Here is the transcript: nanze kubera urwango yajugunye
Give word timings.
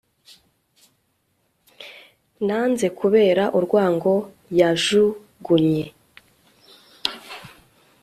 nanze 2.45 2.87
kubera 2.99 3.43
urwango 3.57 4.13
yajugunye 4.59 5.85